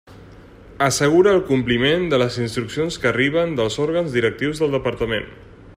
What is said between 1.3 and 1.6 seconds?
el